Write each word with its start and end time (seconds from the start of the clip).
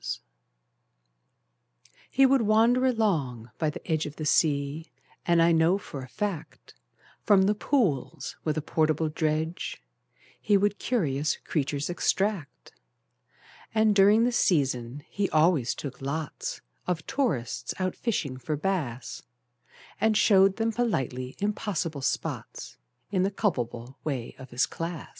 He 2.09 2.25
would 2.25 2.41
wander 2.41 2.87
along 2.87 3.51
by 3.59 3.69
the 3.69 3.87
edge 3.89 4.07
Of 4.07 4.15
the 4.15 4.25
sea, 4.25 4.91
and 5.27 5.39
I 5.43 5.51
know 5.51 5.77
for 5.77 6.01
a 6.01 6.07
fact 6.09 6.73
From 7.23 7.43
the 7.43 7.53
pools 7.53 8.35
with 8.43 8.57
a 8.57 8.63
portable 8.63 9.09
dredge 9.09 9.79
He 10.41 10.57
would 10.57 10.79
curious 10.79 11.37
creatures 11.45 11.87
extract: 11.87 12.71
And, 13.75 13.93
during 13.95 14.23
the 14.23 14.31
season, 14.31 15.03
he 15.07 15.29
always 15.29 15.75
took 15.75 16.01
lots 16.01 16.61
Of 16.87 17.05
tourists 17.05 17.75
out 17.77 17.95
fishing 17.95 18.37
for 18.37 18.55
bass, 18.57 19.21
And 20.01 20.17
showed 20.17 20.55
them 20.55 20.71
politely 20.71 21.35
impossible 21.37 22.01
spots, 22.01 22.75
In 23.11 23.21
the 23.21 23.29
culpable 23.29 23.99
way 24.03 24.33
of 24.39 24.49
his 24.49 24.65
class. 24.65 25.09